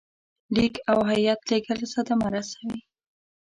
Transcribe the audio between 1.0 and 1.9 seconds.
هیات لېږل